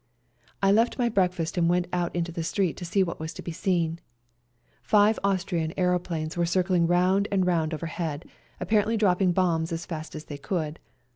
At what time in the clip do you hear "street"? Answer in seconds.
2.43-2.75